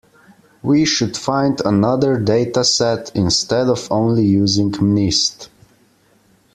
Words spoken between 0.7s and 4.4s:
should find another dataset instead of only